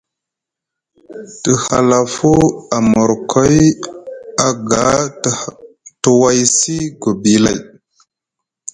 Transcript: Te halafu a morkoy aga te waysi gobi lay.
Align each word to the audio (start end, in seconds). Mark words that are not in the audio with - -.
Te 1.41 1.51
halafu 1.65 2.31
a 2.75 2.77
morkoy 2.91 3.55
aga 4.47 4.87
te 6.01 6.09
waysi 6.21 6.75
gobi 7.01 7.33
lay. 7.43 7.59